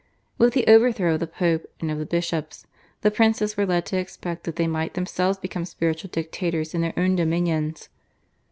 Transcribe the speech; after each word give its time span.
With 0.39 0.53
the 0.55 0.65
overthrow 0.65 1.13
of 1.13 1.19
the 1.19 1.27
Pope 1.27 1.67
and 1.79 1.91
of 1.91 1.99
the 1.99 2.07
bishops 2.07 2.65
the 3.01 3.11
princes 3.11 3.55
were 3.55 3.67
led 3.67 3.85
to 3.85 3.97
expect 3.99 4.45
that 4.45 4.55
they 4.55 4.65
might 4.65 4.95
themselves 4.95 5.37
become 5.37 5.63
spiritual 5.63 6.09
dictators 6.11 6.73
in 6.73 6.81
their 6.81 6.97
own 6.97 7.15
dominions. 7.15 7.87